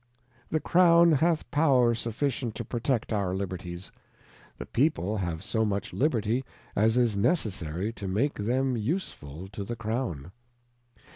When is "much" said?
5.63-5.93